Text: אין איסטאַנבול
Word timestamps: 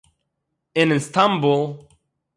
אין 0.77 0.89
איסטאַנבול 0.95 1.61